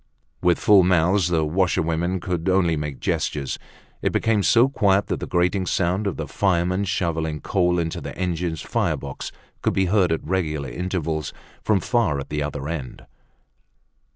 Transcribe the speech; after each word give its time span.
With 0.41 0.57
full 0.57 0.81
mouths, 0.81 1.27
the 1.27 1.45
washerwomen 1.45 2.21
could 2.21 2.49
only 2.49 2.75
make 2.75 2.99
gestures. 2.99 3.59
It 4.01 4.11
became 4.11 4.41
so 4.41 4.67
quiet 4.67 5.05
that 5.09 5.19
the 5.19 5.27
grating 5.27 5.67
sound 5.67 6.07
of 6.07 6.17
the 6.17 6.27
fireman 6.27 6.85
shoveling 6.85 7.39
coal 7.39 7.77
into 7.77 8.01
the 8.01 8.17
engine's 8.17 8.61
firebox 8.63 9.31
could 9.61 9.73
be 9.75 9.85
heard 9.93 10.11
at 10.11 10.23
regular 10.25 10.69
intervals 10.69 11.33
from 11.63 11.81
far 11.81 12.19
at 12.19 12.29
the 12.29 12.41
other 12.41 12.67
end. 12.67 13.05